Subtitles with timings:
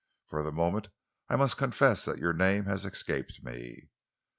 [0.25, 0.87] For the moment
[1.29, 3.91] I must confess that your name has escaped me."